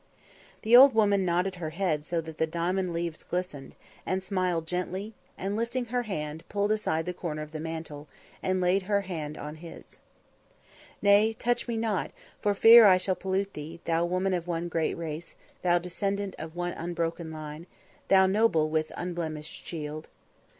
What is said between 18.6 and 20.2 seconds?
with unblemished shield."